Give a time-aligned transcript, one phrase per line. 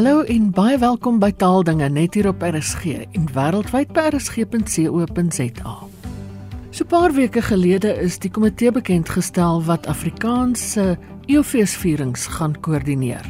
[0.00, 5.72] Hallo en baie welkom by Taaldinge net hier op RSG en wêreldwyd by rsg.co.za.
[6.70, 12.60] So 'n paar weke gelede is die komitee bekend gestel wat Afrikaans se Eofeesvierings gaan
[12.60, 13.28] koördineer.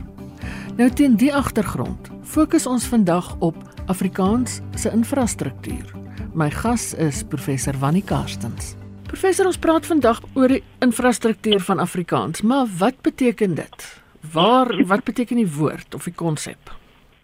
[0.77, 3.56] Nou teen die agtergrond fokus ons vandag op
[3.87, 5.95] Afrikaans se infrastruktuur.
[6.34, 8.77] My gas is professor Wannie Karstens.
[9.06, 14.00] Professor, ons praat vandag oor die infrastruktuur van Afrikaans, maar wat beteken dit?
[14.33, 16.73] Waar wat beteken die woord of die konsep?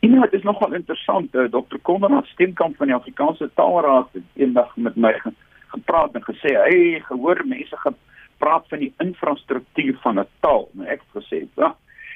[0.01, 1.35] Ja, dit is nogal interessant.
[1.35, 1.79] Uh, Dr.
[1.83, 5.33] Konrad Steenkamp van die Afrikaanse Taalraad het eendag met my ge
[5.67, 10.69] gepraat en gesê hy gehoor mense gepraat van die infrastruktuur van 'n taal.
[10.73, 11.75] Nou ek het gesê, ja,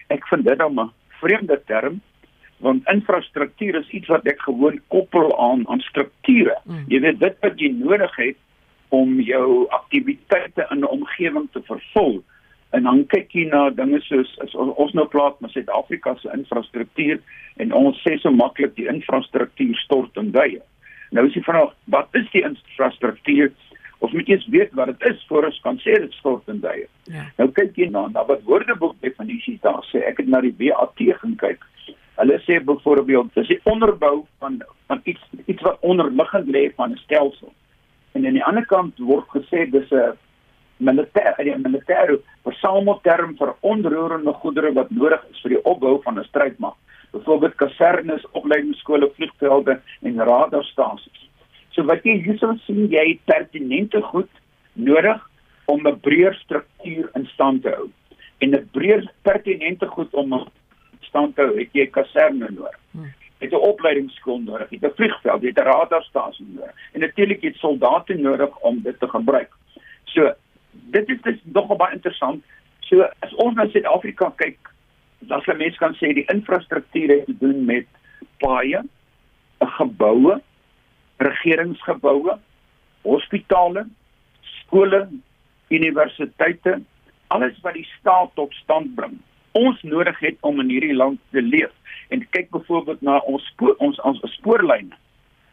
[0.08, 2.00] ek vind dit dan 'n vreemde term
[2.60, 6.56] want infrastruktuur is iets wat ek gewoon koppel aan aan strukture.
[6.64, 6.84] Mm.
[6.88, 8.36] Jy weet dit wat jy nodig het
[8.88, 12.22] om jou aktiwiteite in 'n omgewing te vervul
[12.70, 17.18] en dan kyk jy na dinge soos as ons, nou praat met Suid-Afrika se infrastruktuur
[17.62, 20.60] en ons sê so maklik die infrastruktuur stort en duie.
[21.10, 23.50] Nou is die vraag, wat is die infrastruktuur?
[24.00, 26.86] Ons moet eers weet wat dit is voor ons kan sê dit stort en duie.
[27.10, 27.26] Ja.
[27.40, 30.04] Nou kyk jy na, na wat woordeboek definisies daar sê.
[30.06, 31.66] Ek het na die WAT gaan kyk.
[32.20, 34.60] Hulle sê byvoorbeeld dis die onderbou van
[34.90, 37.52] van iets iets wat onderliggend lê van 'n stelsel.
[38.12, 40.16] En aan die ander kant word gesê dis 'n
[40.80, 46.24] militêr die militêre versamelterm vir onroerende goedere wat nodig is vir die opbou van 'n
[46.24, 46.76] strydmag.
[47.12, 51.28] Byvoorbeeld kasernes, opleidingsskole, vliegvelde en radarstasies.
[51.70, 54.30] So wat jy hierso sien, jy het pertinente goed
[54.74, 55.20] nodig
[55.66, 57.88] om 'n breër struktuur in stand te hou.
[58.38, 60.46] En 'n breër pertinente goed om in
[61.00, 62.78] stand te hou, het jy kaserne nodig.
[62.92, 67.56] Hmm het 'n opleidingsskool nodig, het 'n vliegveld, het 'n radarstasie nodig en natuurlik het
[67.56, 69.52] soldate nodig om dit te gebruik.
[70.04, 70.34] So
[70.70, 72.44] dit is dis nogal baie interessant.
[72.88, 74.70] So as ons na Suid-Afrika kyk,
[75.30, 77.88] dan sal mense kan sê die infrastruktuur het te doen met
[78.42, 78.82] paaie,
[79.78, 80.38] geboue,
[81.20, 82.38] regeringsgeboue,
[83.04, 83.84] hospitale,
[84.60, 85.06] skole,
[85.68, 86.80] universiteite,
[87.30, 89.18] alles wat die staat tot stand bring.
[89.58, 91.72] Ons nodig het om in hierdie land te leef.
[92.10, 94.96] En kyk byvoorbeeld na ons spoor, ons ons spoorlyne.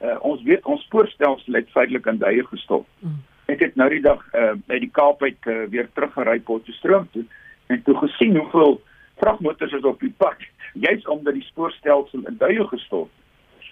[0.01, 2.85] Uh, ons weet ons spoorstelsel het feitelik in duie gestop.
[3.01, 3.22] Mm.
[3.47, 7.24] Ek het nou die dag uh, by die Kaap uit uh, weer teruggery Potchefstroom toe
[7.72, 8.81] en toe gesien hoeveel
[9.22, 10.44] vragmotors is op die pad,
[10.85, 13.12] juis omdat die spoorstelsel in duie gestort.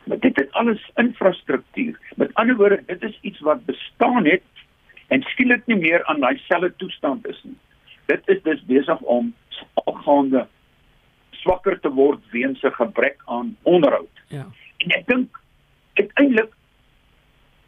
[0.06, 2.00] Maar dit is alles infrastruktuur.
[2.16, 4.44] Met ander woorde, dit is iets wat bestaan het
[5.08, 7.58] en skielik nie meer aan daai selfde toestand is nie.
[8.06, 9.34] Dit is dus besig om
[9.86, 10.46] algaande
[11.42, 14.14] swakker te word weens 'n gebrek aan onderhoud.
[14.28, 14.46] Ja.
[14.78, 15.40] En ek dink
[15.94, 16.54] uiteindelik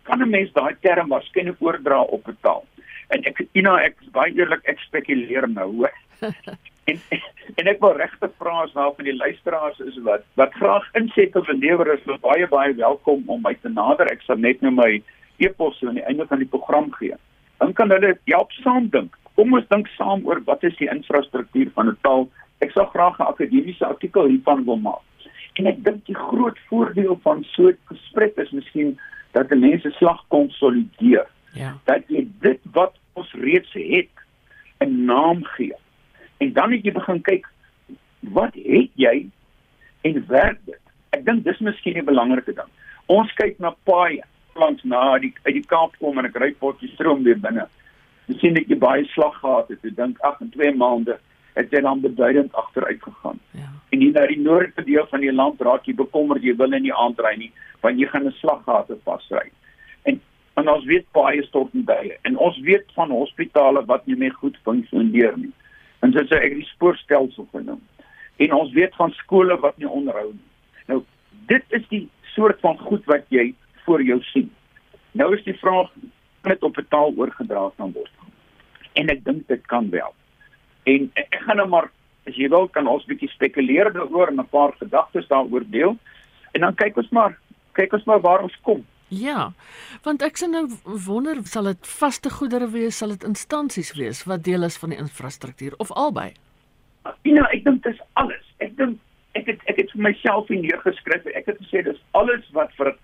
[0.08, 2.66] kan 'n mens daai term waarskynlik oordra op 'n taal.
[3.08, 5.94] En ek Ina, ek is baie eerlik, ek spekuleer nou, hoor.
[6.90, 7.00] en
[7.56, 11.42] en ek wil regtig vra as nou van die luisteraars is wat wat graag insette
[11.48, 14.12] belewer is, is baie baie welkom om my te nader.
[14.12, 15.02] Ek sal net nou my
[15.38, 17.16] e-pos aan die einde van die program gee.
[17.60, 19.16] Dan kan hulle help saam dink.
[19.36, 22.28] Kom ons dink saam oor wat is die infrastruktuur van 'n taal.
[22.62, 25.04] Ek sal graag 'n akademiese artikel hiervan wil maak.
[25.58, 28.98] En ek dink die groot voordeel van so 'n gesprek is miskien
[29.38, 31.28] dat 'n mens se slag konsolideer.
[31.54, 31.78] Ja.
[31.84, 34.14] Dat jy dit wat ons reeds het
[34.78, 35.76] 'n naam gee.
[36.38, 37.46] En dan het jy begin kyk
[38.20, 39.30] wat het jy
[40.02, 40.80] en werk dit?
[41.10, 42.72] Ek dink dis miskien die belangrike ding.
[43.06, 44.24] Ons kyk na paaie
[44.56, 47.68] langs na die uit die Kaap kom en ek ry potjie stroom weer binne.
[48.26, 49.86] Jy sien ek jy baie slag gehad het.
[49.86, 51.20] Ek dink ag in 2 maande
[51.54, 53.40] het jy dan beduidend agteruit gegaan.
[53.52, 53.70] Ja.
[53.90, 56.94] En hier na die noorde deel van die land raak jy bekommerd jy wil nie
[56.94, 59.52] aandry nie want jy gaan 'n slaggate vasry.
[60.04, 60.22] En
[60.56, 64.34] en ons weet baie stort en baie en ons weet van hospitale wat nie meer
[64.34, 65.54] goed funksioneer nie.
[66.02, 67.82] En dit is ek die spoorstelsel genoem.
[68.38, 70.50] En ons weet van skole wat nie onderhou nie.
[70.88, 71.04] Nou
[71.48, 73.54] dit is die soort van goed wat jy
[73.86, 74.52] voor jou sien.
[75.12, 75.90] Nou is die vraag
[76.44, 78.12] net op 'n taal oorgedra kan word.
[78.94, 80.14] En ek dink dit kan wel.
[80.84, 81.90] En ek gaan nou maar
[82.28, 85.98] as jy wil kan ons bietjie spekuleer daaroor en 'n paar gedagtes daaroor deel.
[86.54, 87.38] En dan kyk ons maar,
[87.74, 88.86] kyk ons maar waar ons kom.
[89.08, 89.54] Ja.
[90.04, 94.44] Want ek sien nou wonder sal dit vaste goedere wees, sal dit instansies wees wat
[94.44, 96.34] deel is van die infrastruktuur of albei?
[97.24, 98.44] Ja, ek dink dit is alles.
[98.60, 99.00] Ek dink
[99.34, 101.26] ek het ek het vir myself hier neergeskryf.
[101.26, 102.96] Ek het gesê dis alles wat vir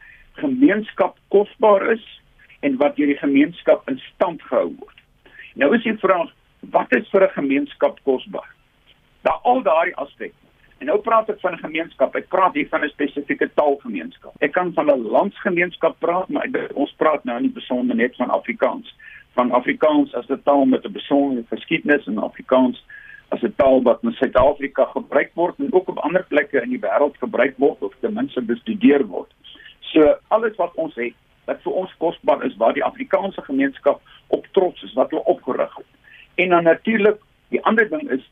[0.42, 2.04] gemeenskap kosbaar is
[2.62, 4.98] en wat deur die gemeenskap in stand gehou word.
[5.56, 6.32] Nou is die vraag
[6.74, 8.53] wat is vir 'n gemeenskap kosbaar?
[9.24, 10.44] Daar al daardie aspekte.
[10.84, 12.16] En nou praat ek van 'n gemeenskap.
[12.16, 14.34] Ek praat hier van 'n spesifieke taalgemeenskap.
[14.40, 18.30] Ek kan van 'n landsgemeenskap praat, maar ek, ons praat nou nie besonder net van
[18.30, 18.96] Afrikaans.
[19.34, 22.84] Van Afrikaans as 'n taal met 'n besondere geskiedenis en Afrikaans
[23.30, 26.80] as 'n taal wat in Suid-Afrika gebruik word en ook op ander plekke in die
[26.80, 29.32] wêreld gebruik word of ten minste bestudeer word.
[29.80, 31.14] So alles wat ons het
[31.46, 35.76] wat vir ons kosbaar is waar die Afrikaanse gemeenskap op trots is wat hulle opgerig
[35.76, 35.92] het.
[36.36, 38.30] En dan natuurlik die ander ding is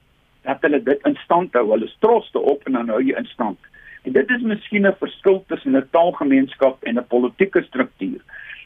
[0.47, 1.69] dat hulle dit in stand hou.
[1.71, 3.59] Hulle trots daarop en dan hou jy in stand.
[4.03, 8.21] En dit is miskien 'n verskil tussen 'n taalgemeenskap en 'n politieke struktuur.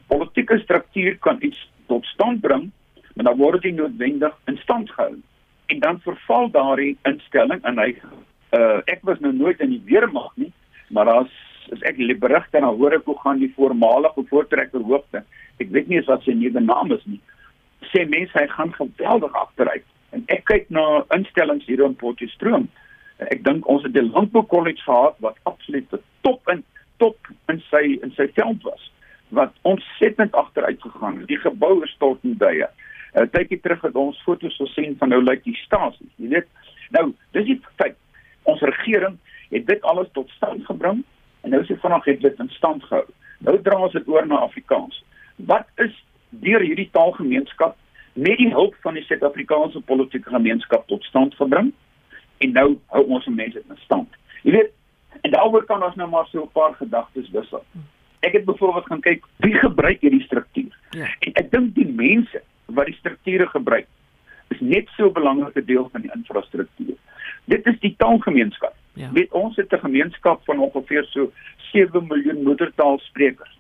[0.08, 2.72] Politieke struktuur kan iets tot stand bring,
[3.14, 5.16] maar dan word dit noodwendig in stand gehou.
[5.66, 7.96] En dan verval daardie instelling en hy
[8.52, 10.54] uh, ek was nou nooit in die weermag nie,
[10.88, 11.34] maar daar's
[11.74, 15.24] as ek die berigte dan hoor ek hoe gaan die voormalige voortrekker hoogte.
[15.58, 17.22] Ek weet nie as wat sy nuwe naam is nie.
[17.92, 19.86] Sê mense hy gaan geweldig agteruit.
[20.16, 22.70] En ek kyk na instellings hier in Potchefstroom
[23.24, 25.88] ek dink ons het 'n landbou kollege gehad wat absoluut
[26.22, 26.64] top in
[26.98, 27.18] top
[27.48, 28.92] in sy in sy veld was
[29.30, 31.28] wat ontsettend agteruit gegaan het.
[31.28, 32.68] Die gebou is tot in duie.
[33.16, 36.10] 'n Tydjie terug het ons foto's gesien van hoe lyk die stasie.
[36.16, 36.48] Jy weet,
[36.90, 37.96] nou, dis die feit.
[38.44, 39.18] Ons regering
[39.50, 41.04] het dit alles tot stand gebring
[41.42, 43.06] en nou is dit vanaand het dit in stand gehou.
[43.40, 45.04] Nou dra ons dit oor na Afrikaans.
[45.36, 47.78] Wat is deur hierdie taalgemeenskap
[48.16, 51.74] met die hulp van die Suid-Afrikaanse politieke gemeenskap tot stand gebring?
[52.38, 54.16] en nou hou ons mense in stand.
[54.44, 54.72] Jy weet,
[55.24, 57.64] en daaroor kan ons nou maar so 'n paar gedagtes wissel.
[58.20, 60.74] Ek het byvoorbeeld gaan kyk wie gebruik hierdie struktuur.
[60.90, 61.08] Ja.
[61.20, 63.88] En ek dink die mense wat die strukture gebruik
[64.50, 66.98] is net so 'n belangrike deel van die infrastruktuur.
[67.46, 68.76] Dit is die taalgemeenskap.
[68.94, 69.12] Ja.
[69.12, 71.32] Weet ons het 'n gemeenskap van ongeveer so
[71.72, 73.58] 7 miljoen moedertaalsprekers.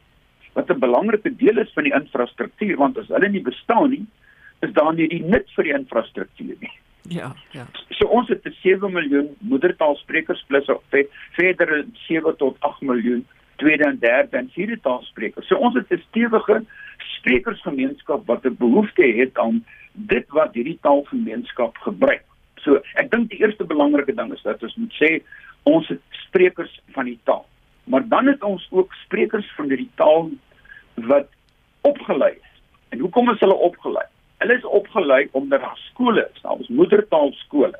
[0.53, 4.05] Wat 'n belangrike deel is van die infrastruktuur want as hulle nie bestaan nie,
[4.59, 6.73] is daar nie die nut vir die infrastruktuur nie.
[7.07, 7.67] Ja, ja.
[7.89, 10.83] So ons het 'n 7 miljoen moedertaalsprekers plus op
[11.31, 13.25] verder 7 tot 8 miljoen
[13.55, 15.47] tweede en derde en vierde taalsprekers.
[15.47, 16.63] So ons het 'n stewige
[16.97, 22.23] sprekersgemeenskap wat 'n behoefte het aan dit wat hierdie taalgemeenskap gebruik.
[22.55, 25.21] So ek dink die eerste belangrike ding is dat ons moet sê
[25.63, 27.45] ons het sprekers van die taal.
[27.83, 30.29] Maar dan het ons ook sprekers van hierdie taal
[30.93, 31.27] wat
[31.81, 32.61] opgelei is.
[32.89, 34.05] En hoekom is hulle opgelei?
[34.37, 37.79] Hulle is opgelei omdat daar skole is, daar is moedertaalskole.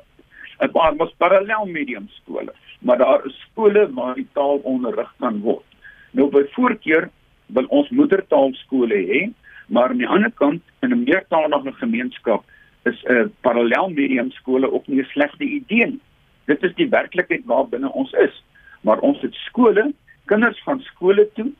[0.60, 5.40] 'n paar mos parallel medium skole, maar daar is skole waar die taal onderrig kan
[5.40, 5.64] word.
[6.10, 7.10] Nou by voorkeur
[7.46, 9.20] wil ons moedertaalskole hê,
[9.68, 12.44] maar aan die ander kant in 'n meertalige gemeenskap
[12.84, 16.00] is 'n uh, parallel medium skole ook nie 'n slegte idee nie.
[16.46, 18.42] Dit is die werklikheid waarbinne ons is.
[18.80, 19.92] Maar ons het skole,
[20.24, 21.50] kinders gaan skole toe.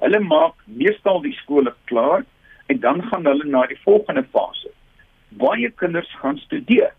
[0.00, 2.24] Hulle maak meestal die skole klaar
[2.66, 4.70] en dan gaan hulle na die volgende fase.
[5.28, 6.92] Baie kinders gaan studeer.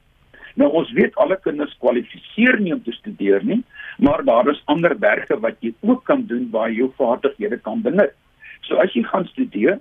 [0.55, 3.63] Nou ons weet alle kinders kwalifiseer nie om te studeer nie,
[3.97, 7.81] maar daar is ander werke wat jy ook kan doen waar jy jou vaardighede kan
[7.81, 8.13] benut.
[8.61, 9.79] So as jy gaan studeer,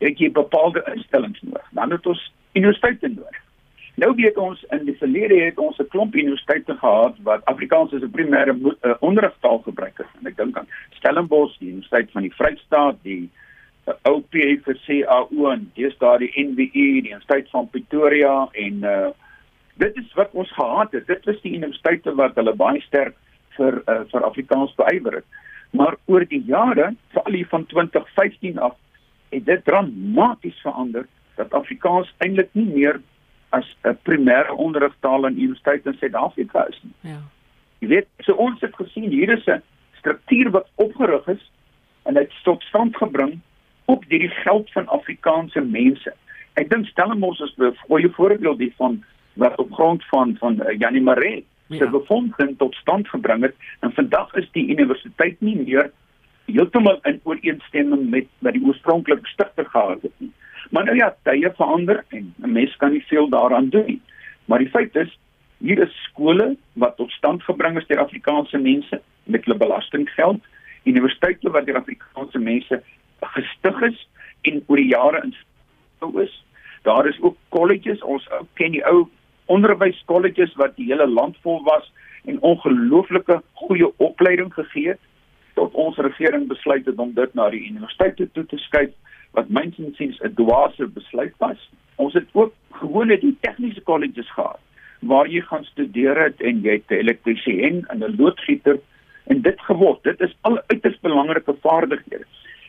[0.00, 1.66] het jy bepaalde instellings nodig.
[1.76, 2.22] Dan het ons
[2.52, 3.40] universiteite nodig.
[3.94, 8.02] Nou weet ons in die verlede het ons 'n klomp universiteite gehad wat Afrikaans as
[8.02, 10.10] 'n primêre uh, onderrigtaal gebruik het.
[10.20, 13.30] En ek dink aan Stellenbosch, die Universiteit van die Vrystaat, die
[13.84, 19.12] OPA vir CAO en dis daar die NWU die Universiteit van Pretoria en uh
[19.74, 21.06] dit is wat ons gehad het.
[21.06, 23.16] Dit was die universiteite wat hulle baie sterk
[23.56, 25.40] vir uh, vir Afrikaans beywer het.
[25.74, 28.76] Maar oor die jare veral hier van 2015 af
[29.34, 33.00] het dit dramaties verander dat Afrikaans eintlik nie meer
[33.50, 36.94] as 'n primêre onderrigtaal in universiteite in Suid-Afrika is nie.
[37.10, 37.20] Ja.
[37.78, 39.62] Jy weet so ons het gesien hier is 'n
[39.98, 41.50] struktuur wat opgerig is
[42.02, 43.40] en dit tot stand gebring
[43.84, 46.14] op hierdie geld van Afrikaanse mense.
[46.54, 51.02] Ek dink Stellenbosch is 'n goeie voorbeeld hiervan wat op grond van van uh, Janie
[51.02, 51.90] Maree se ja.
[51.90, 55.90] bevinding tot stand gebring het en vandag is die universiteit nie meer
[56.44, 60.32] heeltemal in ooreenstemming met wat die oorspronklike stigter gehad het nie.
[60.70, 64.00] Maar nou ja, tye verander en 'n mens kan nie veel daaraan doen nie.
[64.44, 65.18] Maar die feit is
[65.58, 70.42] hier is skole wat tot stand gebring is deur Afrikaanse mense met hulle belastinggeld,
[70.84, 72.82] universiteite wat deur Afrikaanse mense
[73.20, 74.08] gestig is
[74.42, 75.34] en oor die jare in
[76.22, 76.44] is.
[76.82, 79.08] Daar is ook colleges, ons ken die ou
[79.46, 81.92] onderwyskolleges wat die hele land vol was
[82.24, 85.00] en ongelooflike goeie opleiding gegee het
[85.54, 88.92] tot ons regering besluit het om dit na die universiteite toe te skuif
[89.36, 91.70] wat mynsins 'n dwaase besluit was.
[91.96, 94.60] Ons het ook gewone die tegniese colleges gehad
[95.00, 98.78] waar jy gaan studeer het en jy het 'n elektriesien en 'n loodgieter
[99.26, 100.02] en dit geword.
[100.02, 102.24] Dit is al uiters belangrike vaardighede.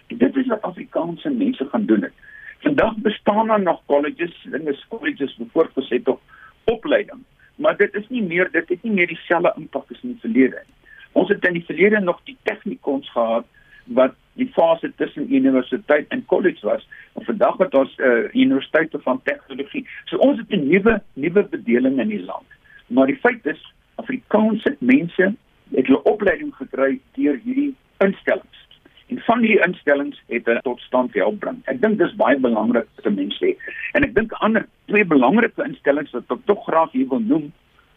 [0.08, 2.02] Dit is wat Afrikaanse mense gaan doen.
[2.02, 2.14] Het.
[2.60, 6.22] Vandag bestaan daar nog colleges, dinge colleges voortgeset op
[6.64, 7.20] opleiding,
[7.56, 10.62] maar dit is nie meer dit het nie meer dieselfde impak as in die verlede
[10.66, 10.74] nie.
[11.12, 13.46] Ons het in die verlede nog die tegnikons gehad
[13.86, 16.88] wat die fase tussen universiteit en college was.
[17.14, 19.86] En vandag het ons uh, universiteite van tegnologie.
[20.06, 22.48] So ons het 'n nuwe nuwe bedeling in die land.
[22.88, 25.34] Maar die feit is Afrikaanse mense
[25.72, 28.68] het hulle opleiding gekry deur hierdie instellings.
[29.14, 31.60] En van hierdie instellings het hulle tot stand help bring.
[31.72, 33.54] Ek dink dis baie belangrik vir mense sê.
[33.94, 37.52] En ek dink ander twee belangrike instellings wat ek tog graag hier wil noem,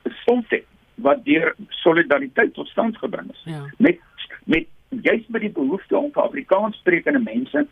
[0.09, 0.67] is Soltech
[1.07, 3.43] wat deur solidariteit tot stand gebring is.
[3.47, 3.65] Ja.
[3.79, 4.03] Met
[4.45, 4.67] met
[5.05, 7.67] juist met die behoefte om vir Afrikaans sprekende mense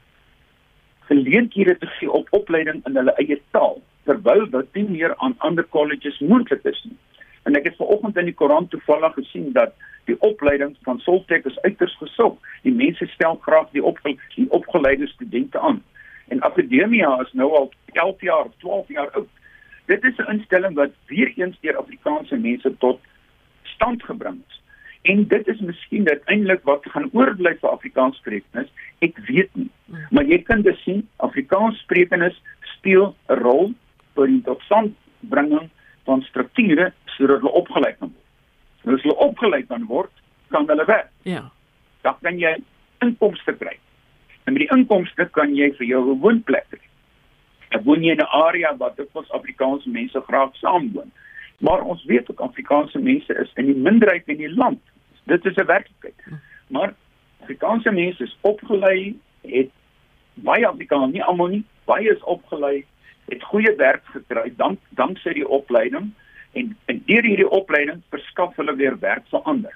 [1.08, 5.66] geleenthede te gee op opleiding in hulle eie taal terwyl dit nie meer aan ander
[5.74, 6.96] colleges moontlik is nie.
[7.46, 9.74] En ek het vanoggend in die koerant toevallig gesien dat
[10.06, 12.36] die opleiding van Soltech is uiters gesog.
[12.62, 15.82] Die mense stel graag die op die opgeleide studente aan.
[16.28, 19.28] En Akademia is nou al 11 jaar, 12 jaar oud.
[19.86, 23.00] Dit is 'n instelling wat weer eens deur Afrikaanse mense tot
[23.62, 24.62] stand gebring is.
[25.02, 28.70] En dit is miskien uiteindelik wat gaan oorbly vir Afrikaans sprekendes.
[28.98, 29.70] Ek weet nie.
[30.10, 33.72] Maar jy kan dus sien Afrikaans sprekendes speel 'n rol
[34.14, 35.70] vir die totstandbringing
[36.04, 38.25] van strukture sodat hulle opgelei kan word.
[38.86, 40.12] En as hulle opgelei kan word,
[40.54, 41.10] kan hulle werk.
[41.26, 41.42] Ja.
[42.06, 42.54] Dan kan jy
[43.04, 43.76] inkomste kry.
[44.46, 46.84] En met die inkomste kan jy vir jou 'n woonplek kry.
[47.74, 51.10] Ek woon in 'n area waar dit ons Afrikaanse mense graag saamwoon.
[51.58, 54.80] Maar ons weet ook Afrikaanse mense is in die minderheid in die land.
[55.24, 56.40] Dit is 'n werklikheid.
[56.68, 56.94] Maar
[57.40, 59.70] Afrikaanse mense is opgelei, het
[60.34, 62.84] baie Afrikaans, nie almal nie, baie is opgelei,
[63.24, 66.12] het goeie werk gekry dank danksy die opleiding
[66.56, 69.74] en en deur hierdie opleiding verskaf hulle weer werk vir ander.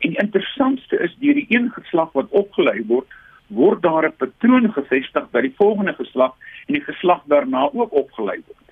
[0.00, 3.08] En die interessantste is deur die een geslag wat opgelei word,
[3.48, 6.34] word daar 'n patroon gevestig by die volgende geslag
[6.66, 8.66] en die geslag daarna ook opgelei word.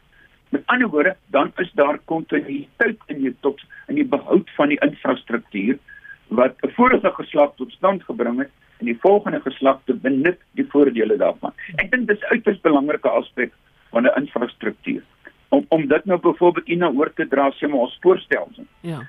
[0.49, 4.81] Met ander woorde, dan is daar kontinuïteit in die tot in die behoud van die
[4.81, 5.78] infrastruktuur
[6.28, 10.67] wat 'n vorige geslag tot stand gebring het en die volgende geslag te benut die
[10.69, 11.52] voordele daarvan.
[11.76, 13.52] Ek dink dis uiters belangrike aspek
[13.90, 15.02] van 'n infrastruktuur.
[15.49, 18.67] Om om dit nou byvoorbeeld in na oor te dra sê maar ons spoorstelsel.
[18.81, 19.00] Ja.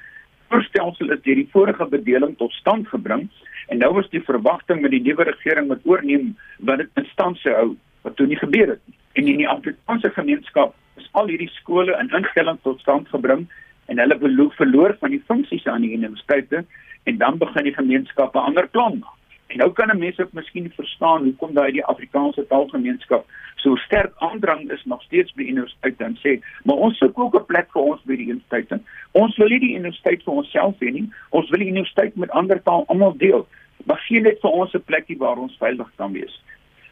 [0.45, 3.27] Spoorstelsel is deur die vorige bedeling tot stand gebring
[3.67, 7.37] en nou is die verwagting met die nuwe regering wat oorneem wat dit in stand
[7.43, 7.69] sou hou
[8.07, 8.97] wat toe nie gebeur het nie.
[9.13, 13.47] En in die Afrikaanse gemeenskap is al hierdie skole en instellings tot stand gebring
[13.91, 14.19] en hulle
[14.55, 16.63] verloor van die funksies aan die universiteite
[17.09, 19.18] en dan begin die gemeenskappe ander plan maak.
[19.49, 23.25] En nou kan 'n mens ook miskien verstaan hoekom daai die Afrikaanse taalgemeenskap
[23.59, 27.45] so sterk aandrang is nog steeds by universiteite en sê, maar ons soek ook 'n
[27.45, 28.79] plek vir ons by die universiteite.
[29.11, 31.09] Ons wil nie die universiteit vir onsself hê nie.
[31.29, 33.47] Ons wil die universiteit met ander taal almal deel.
[33.85, 36.41] Maar gee net vir ons 'n plekkie waar ons veilig kan wees.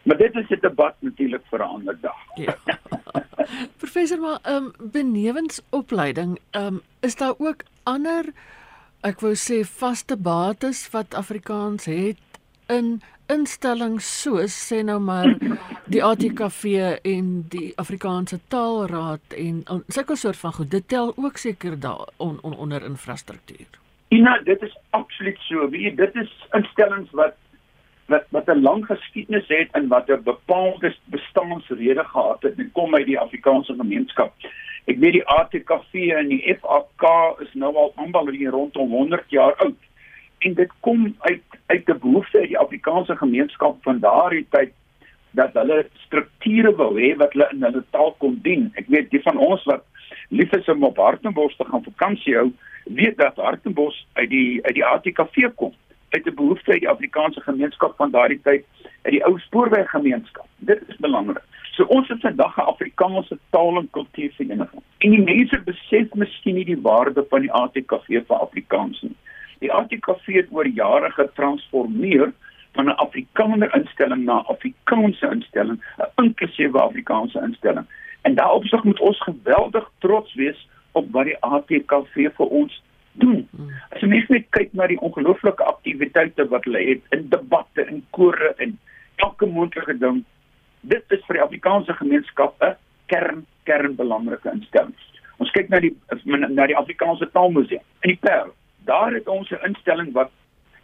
[0.04, 2.20] Maar dit is 'n debat natuurlik vir 'n ander dag.
[2.36, 2.56] Ja.
[3.82, 8.26] Professor, maar ehm um, benewens opleiding, ehm um, is daar ook ander
[9.02, 12.18] ek wou sê vaste bates wat Afrikaans het
[12.70, 15.34] in instellings soos sê nou maar
[15.94, 16.64] die ATKV
[17.04, 22.40] en die Afrikaanse Taalraad en sulke soort van goed dit tel ook seker daar on,
[22.42, 23.68] on, onder infrastruktuur.
[24.10, 25.70] Ja, dit is absoluut so.
[25.70, 27.36] Wie dit is instellings wat
[28.08, 32.96] wat wat 'n lang geskiedenis het en wat 'n bepaalde bestaansrede gehad het en kom
[32.96, 34.34] uit die Afrikaanse gemeenskap.
[34.86, 37.04] Ek weet die ATKV en die FAK
[37.40, 39.76] is nou al amper hier rondom 100 jaar oud.
[40.40, 44.72] En dit kom uit uit 'n behoefte uit die Afrikaanse gemeenskap van daardie tyd
[45.32, 48.72] dat hulle strukture wou hê wat hulle in hulle taal kon dien.
[48.76, 49.84] Ek weet die van ons wat
[50.30, 52.52] lief is om op Hartenbos te gaan vakansie hou,
[52.84, 55.74] weet dat Hartenbos uit die uit die ATKV kom
[56.10, 58.66] uit 'n behoefte uit die Afrikaanse gemeenskap van daardie tyd,
[59.02, 60.48] uit die ou spoorweggemeenskap.
[60.56, 61.44] Dit is belangrik.
[61.72, 64.82] So ons het vandag 'n Afrikaanse taal en kultuurvereniging.
[64.98, 69.16] En die mense besef miskien nie die waarde van die ATKV vir Afrikaans nie.
[69.60, 72.34] Die ATKV het oor jare getransformeer
[72.78, 77.86] van 'n Afrikaner instelling na 'n Afrikaanse instelling, 'n inklusiewe Afrikaanse instelling.
[78.22, 83.48] En daarop sou moet ons geweldig trots wees op wat die ATKV vir ons doen.
[83.90, 88.54] As jy net kyk na die ongelooflike aktiwiteite wat hulle het in debatte en kore
[88.58, 88.80] en
[89.16, 90.24] elke moontlike ding,
[90.82, 94.96] dit is vir die Afrikaanse gemeenskap 'n kern kern belangrike instelling.
[95.38, 95.96] Ons kyk na die
[96.28, 98.54] na die Afrikaanse Taalmuseum in die Parel
[98.88, 100.32] daar het ons 'n instelling wat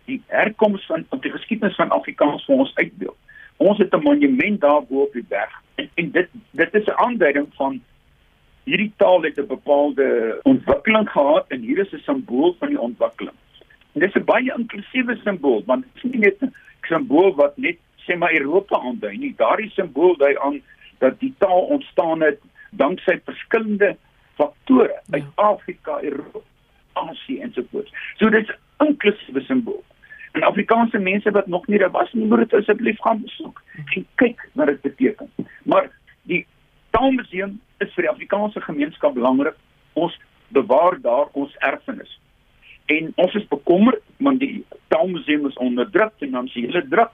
[0.05, 3.17] die herkoms van op die geskiedenis van Afrikaans vir ons uitbeeld.
[3.57, 6.99] Ons het 'n monument daar bo op die berg en, en dit dit is 'n
[7.05, 7.81] aanduiding van
[8.63, 13.35] hierdie taal het 'n bepaalde ontwikkeling gehad en hier is 'n simbool van die ontwikkeling.
[13.93, 17.77] En dis 'n baie inklusiewe simbool want dit is nie net 'n simbool wat net
[18.05, 19.33] sê maar Europa aandui nie.
[19.37, 20.61] Daardie simbool dui aan
[20.97, 23.97] dat die taal ontstaan het danksy verskillende
[24.35, 25.43] faktore uit ja.
[25.43, 26.39] Afrika, Europa
[26.93, 27.89] Asie en so voort.
[28.17, 29.83] So dit is 'n inklusiewe simbool.
[30.31, 33.61] En Afrikaanse mense wat nog nie daar was nie, moet dit asseblief gaan besoek
[33.95, 35.29] en kyk wat dit beteken.
[35.63, 36.45] Maar die
[36.89, 39.55] Taalmuseum is vir die Afrikaanse gemeenskap belangrik.
[39.93, 42.19] Ons bewaar daar ons erfenis.
[42.85, 47.11] En ons is bekommerd want die Taalmuseum is onder druk, finansiële druk,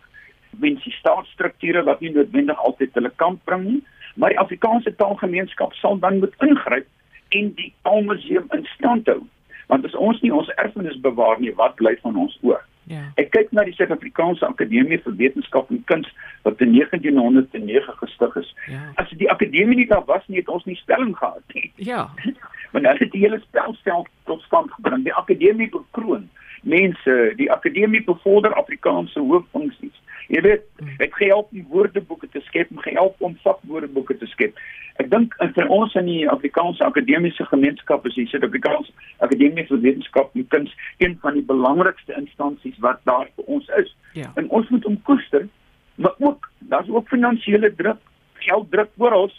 [0.50, 3.82] wens die staatsstrukture wat nie noodwendig altyd hulle kant bring nie,
[4.16, 6.88] maar die Afrikaanse taalgemeenskap sal dan moet ingryp
[7.36, 9.22] en die Taalmuseum in stand hou.
[9.70, 12.64] Want as ons nie ons erfenis bewaar nie, wat bly van ons oor?
[12.90, 13.04] Ja.
[13.22, 16.10] Ek kyk na die Suid-Afrikaanse Akademie vir Wetenskap en Kuns
[16.48, 18.50] wat in 1909 gestig is.
[18.72, 18.82] Ja.
[18.98, 21.70] As die akademie nie daar was nie, het ons nie spelling gehad nie.
[21.86, 22.08] Ja.
[22.74, 25.06] Want hulle het die hele spelstelsel tot stand gebring.
[25.06, 26.26] Die akademie bekroon
[26.64, 29.96] mense, die akademie bevorder Afrikaanse hooffunksies.
[30.30, 30.98] Jy weet, hmm.
[31.02, 34.58] ek gehelp om woordeboeke te skep, gehelp om vakwoordeboeke te skep.
[35.02, 38.92] Ek dink vir ons in die Afrikaanse akademiese gemeenskap is die Suid-Afrikaanse
[39.26, 43.94] Akademie vir Wetenskap en Kuns een van die belangrikste instansies wat daar vir ons is.
[44.20, 44.30] Ja.
[44.36, 45.48] En ons moet hom koester,
[45.96, 48.02] maar ook daar's ook finansiële druk,
[48.44, 49.36] gelddruk oor ons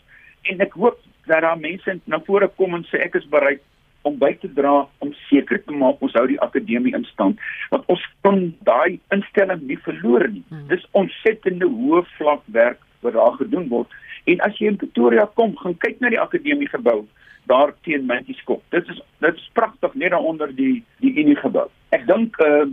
[0.49, 0.99] en ek hoop
[1.29, 3.62] dat daar mense na vore kom en sê ek is bereid
[4.02, 7.40] om by te dra om seker te maak ons hou die akademie in stand
[7.71, 10.45] want ons kan daai instelling nie verloor nie.
[10.49, 10.66] Hmm.
[10.73, 13.88] Dis ontsettende hoë vlak werk wat daar gedoen word.
[14.28, 17.02] En as jy in Pretoria kom, gaan kyk na die akademie gebou
[17.50, 18.62] daar teen Mantiskop.
[18.69, 21.66] Dit is dit is pragtig net daaronder die die Unie gebou.
[21.97, 22.69] Ek dink uh,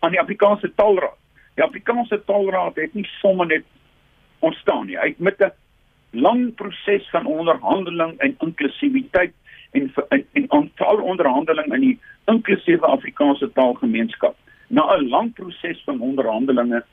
[0.00, 1.18] aan die Afrikaanse Taalraad.
[1.58, 3.66] Die Afrikaanse Taalraad het nie sommer net
[4.46, 4.98] ontstaan nie.
[4.98, 5.52] Hy het met 'n
[6.10, 9.34] lang proses van onderhandeling en inklusiwiteit
[9.76, 9.92] en
[10.32, 11.98] en, aantal onderhandeling in die
[12.32, 14.36] inklusiewe Afrikaanse taalgemeenskap.
[14.68, 16.84] Na 'n lang proses van onderhandelinge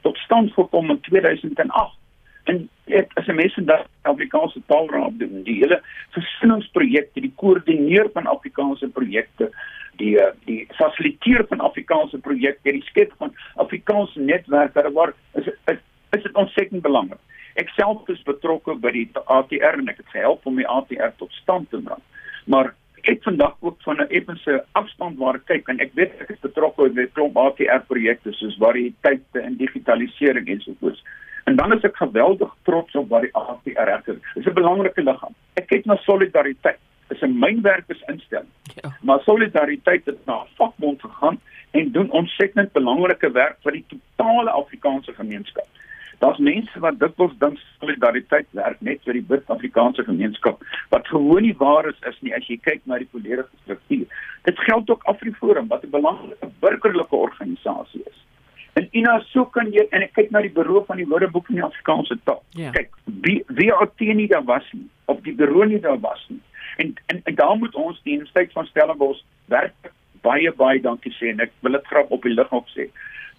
[0.00, 1.96] tot stand gekom in 2008
[2.44, 5.42] en dit as 'n mens in die Afrikaanse taalraad doen.
[5.42, 9.50] Die hele versinningsprojekte die koördineer van Afrikaanse projekte
[9.98, 15.80] die eh, die fasiliteer van Afrikaanse projekte die skep van Afrikaanse netwerke waar is is,
[16.16, 17.20] is dit ontsettend belangrik
[17.58, 21.34] ek self is betrokke by die ATR en ek het gehelp om die ATR tot
[21.42, 22.04] stand te bring
[22.48, 26.12] maar ek het vandag ook van 'n effense afstand waar ek kyk en ek weet
[26.20, 31.04] ek is betrokke by klomp ATR projekte soos variëteite en digitalisering ensovoorts.
[31.44, 34.04] En dan is ek geweldig trots op wat die ATR is.
[34.04, 35.34] Dit is 'n belangrike liggaam.
[35.54, 36.80] Ek kyk na solidariteit.
[37.08, 38.52] Dit is 'n mynwerkersinstelling.
[38.82, 38.96] Ja.
[39.02, 45.12] Maar solidariteit het na vakbond gegaan en doen ontsettend belangrike werk vir die totale Afrikaanse
[45.12, 45.66] gemeenskap.
[46.18, 50.62] Daar's mense wat dikwels dink solidariteit werk net vir die wit Afrikaanse gemeenskap
[50.94, 54.06] wat gewoon nie waar is is nie as jy kyk na die volledige struktuur.
[54.48, 58.18] Dit geld ook Afriforum wat 'n belangrike burgerlike organisasie is.
[58.72, 61.54] En Ina so kan jy en ek kyk na die beroep van die Woordeboek van
[61.54, 62.42] die Afrikaanse taal.
[62.50, 62.70] Ja.
[62.70, 66.42] Kyk, wie wie het nie daar was nie of die beroep nie daar was nie.
[66.76, 71.30] En en, en daar moet ons die Universiteit van Stellenbosch werk baie baie dankie sê
[71.30, 72.88] en ek wil dit graag op die lig op sê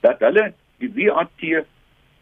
[0.02, 1.30] dat hulle die WAT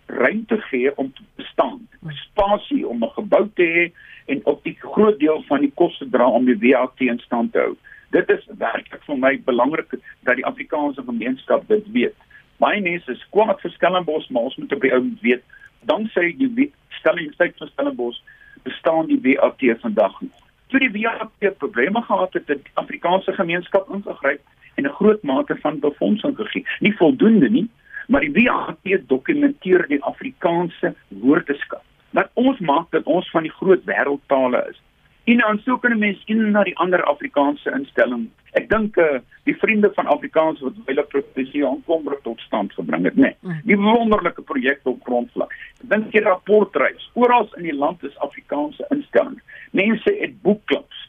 [0.08, 3.92] ruimte gee om te bestaan, spasie om 'n gebou te hê
[4.26, 7.60] en op die groot deel van die koste dra om die WAT in stand te
[7.60, 7.76] hou.
[8.10, 9.90] Dit is werklik vir my belangrik
[10.24, 12.16] dat die Afrikaanse gemeenskap dit weet.
[12.58, 15.44] My mense is kwaad vir Stellenbosch, maar ons moet op die ou weet,
[15.82, 18.22] dan sê die stelling sê vir Stellenbosch
[18.64, 20.46] bestaan die WAT vandag nog.
[20.68, 24.42] Toe die WAT probleme gehad het, het die Afrikaanse gemeenskap ingegryp
[24.76, 26.66] en 'n groot mate van befondsing gegee.
[26.80, 27.70] Nie voldoende nie,
[28.08, 31.84] maar die WAT dokumenteer die Afrikaanse woordeskat.
[32.16, 34.82] Wat ons maak dat ons van die groot wêreldtale is.
[35.28, 38.30] En dan sou kan mense in na die ander Afrikaanse instelling.
[38.56, 43.20] Ek dink uh, die vriende van Afrikaans wat hulle professie aankom tot stand gebring het,
[43.20, 43.34] né?
[43.44, 45.52] Nee, die wonderlike projekte op grondvlak.
[45.84, 49.44] Ek dink die rapportreis oral in die land is Afrikaanse instellings.
[49.76, 51.04] Mense het boekklubs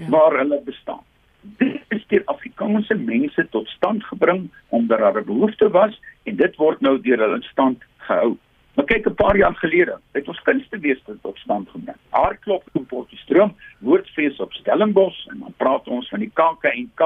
[0.00, 0.08] ja.
[0.08, 1.04] waar hulle bestaan
[1.40, 6.56] dit is deur Afrikaanse mense tot stand gebring omdat daar 'n behoefte was en dit
[6.56, 8.36] word nou deur hulle in stand gehou.
[8.74, 11.96] Maar kyk 'n paar jaar gelede het ons kunstebeeste tot stand gebring.
[12.08, 17.00] Haarklop in Potchefstroom, Woordfees op Stellenbosch en dan praat ons van die KAK&K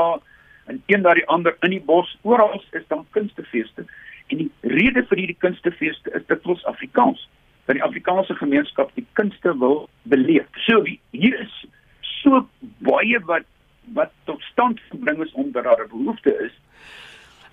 [0.64, 2.18] en een na die ander in die bos.
[2.22, 3.84] Oral is dan kunstefeeste.
[4.26, 7.28] En die rede vir hierdie kunstefeeste is dit ons Afrikaans.
[7.64, 10.46] Dat die Afrikaanse gemeenskap die kunste wil beleef.
[10.52, 11.66] So hier is
[12.00, 12.46] so
[12.78, 13.44] baie wat
[15.14, 16.52] gebring is omdat daar 'n behoefte is.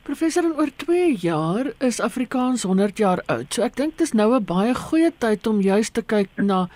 [0.04, 3.54] Professor, oor 2 jaar is Afrikaans 100 jaar oud.
[3.54, 6.68] So ek dink dis nou 'n baie goeie tyd om juis te kyk na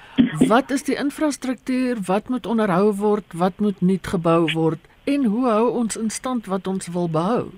[0.48, 5.46] wat is die infrastruktuur, wat moet onderhou word, wat moet nuut gebou word en hoe
[5.46, 7.52] hou ons in stand wat ons wil behou.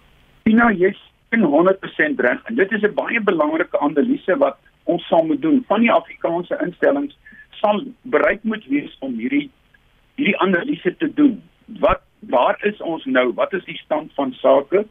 [0.43, 0.97] Pina, jy's
[1.31, 5.79] 100% reg en dit is 'n baie belangrike analise wat ons saam moet doen van
[5.81, 7.17] die Afrikaanse instellings
[7.51, 9.49] sal bereid moet wees om hierdie
[10.15, 11.41] hierdie analise te doen
[11.79, 13.33] wat waar is ons nou?
[13.33, 14.85] Wat is die stand van sake?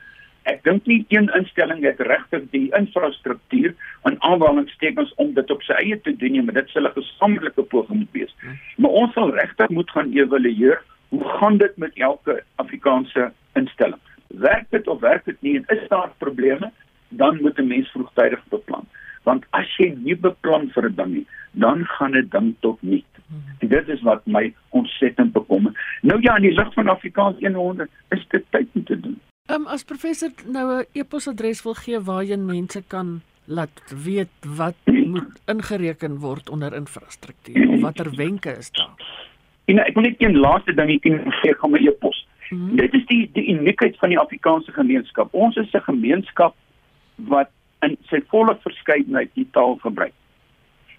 [0.46, 3.74] Ek dink nie een instelling het regtig die infrastruktuur
[4.06, 7.62] en aanwalingstekens om dit op sy eie te doen nie, maar dit sal 'n gesamentlike
[7.62, 8.34] poging moet wees.
[8.76, 14.00] Maar ons sal regtig moet gaan evalueer hoe gaan dit met elke Afrikaanse instelling?
[14.26, 15.56] Werk dit of werk dit nie?
[15.56, 16.70] En is daar probleme?
[17.08, 18.86] Dan moet 'n mens vroegtydig beplan.
[19.22, 23.15] Want as jy nie beplan vir 'n ding nie, dan gaan dit ding tot niet.
[23.58, 25.98] En dit is wat my ontsettend bekommer.
[26.02, 29.20] Nou ja, in die lig van Afrikaans 100 is dit tyd om te doen.
[29.46, 34.74] Ehm um, as professor nou 'n e-posadres wil gee waarheen mense kan laat weet wat
[34.84, 38.94] moet ingereken word onder infrastruktuur of watter wenke is daar?
[39.64, 42.26] En ek wil net een laaste dingetjie sê gaan my e-pos.
[42.50, 42.76] Mm -hmm.
[42.76, 45.34] Dit is die die uniekheid van die Afrikaanse gemeenskap.
[45.34, 46.54] Ons is 'n gemeenskap
[47.14, 50.12] wat in sy volle verskeidenheid die taal gebruik.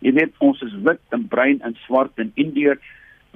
[0.05, 2.77] Jy weet ons is wit en bruin en swart en indeer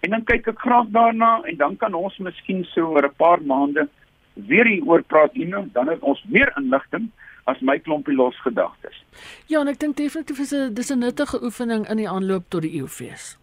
[0.00, 3.42] En dan kyk ek graag daarna en dan kan ons miskien so oor 'n paar
[3.42, 3.88] maande
[4.34, 7.10] weer hieroor praat Ina, dan het ons meer inligting
[7.48, 8.96] as my klompie losgedagtes.
[9.46, 12.62] Ja, en ek dink definitief is 'n dis 'n nuttige oefening in die aanloop tot
[12.62, 13.38] die eeufees.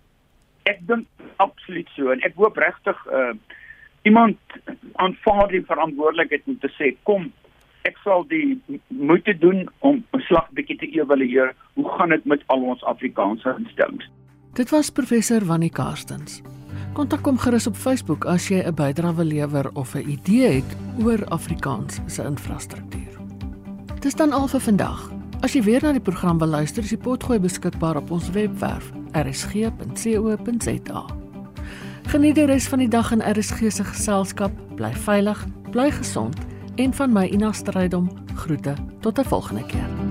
[0.63, 3.33] Ek dink absoluut so en ek hoop regtig uh
[4.05, 4.37] iemand
[5.01, 7.31] aanvaar die verantwoordelikheid om te sê kom
[7.89, 12.43] ek sal die moeite doen om 'n slag bietjie te evalueer hoe gaan dit met
[12.47, 14.09] al ons Afrikaanse instellings.
[14.53, 16.41] Dit was professor Wannie Karstens.
[16.93, 20.77] Kontak hom gerus op Facebook as jy 'n bydrae wil lewer of 'n idee het
[21.03, 23.14] oor Afrikaans se infrastruktuur.
[24.05, 24.99] Dis dan al vir vandag.
[25.41, 28.91] As jy weer na die program wil luister, is die potgooi beskikbaar op ons webwerf
[29.17, 31.01] rsg.co.za.
[32.13, 34.53] Geniet die res van die dag in RSG se geselskap.
[34.77, 35.41] Bly veilig,
[35.73, 36.37] bly gesond
[36.77, 38.11] en van my Ina Strydom
[38.45, 40.04] groete tot 'n volgende keer.